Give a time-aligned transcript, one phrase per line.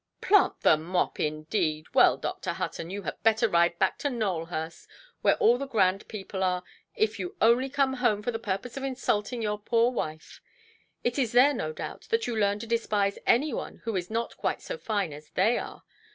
[0.19, 1.85] "Plant the mop, indeed!
[1.93, 2.53] Well, Dr.
[2.53, 4.87] Hutton, you had better ride back to Nowelhurst,
[5.21, 6.63] where all the grand people are,
[6.95, 10.41] if you only come home for the purpose of insulting your poor wife.
[11.03, 14.35] It is there, no doubt, that you learn to despise any one who is not
[14.37, 15.83] quite so fine as they are.